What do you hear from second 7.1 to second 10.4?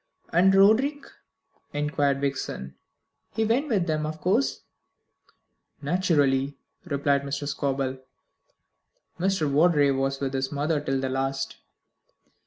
Mr. Scobel. "Mr. Vawdrey was with